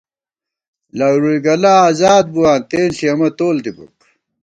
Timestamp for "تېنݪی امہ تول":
2.69-3.57